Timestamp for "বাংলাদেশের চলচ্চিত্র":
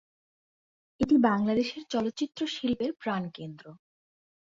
1.27-2.39